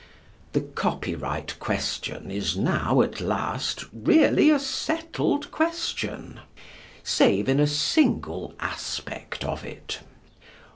[0.53, 6.39] The copyright question is now at last really a settled question,
[7.03, 9.99] save in a single aspect of it.